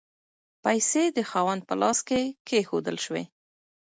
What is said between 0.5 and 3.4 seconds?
پیسې د خاوند په لاس کې کیښودل شوې.